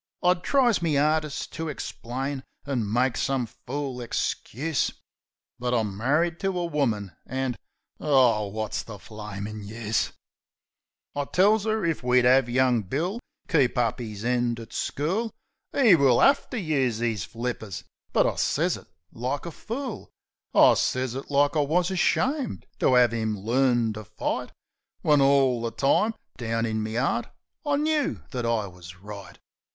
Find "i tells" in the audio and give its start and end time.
11.15-11.67